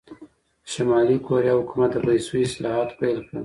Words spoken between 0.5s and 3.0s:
د شلي کوریا حکومت د پیسو اصلاحات